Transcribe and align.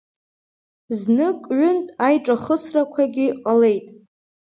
Знык-ҩынтә 0.99 1.91
аиҿахысрақәагьы 2.05 3.27
ҟалеит. 3.43 3.85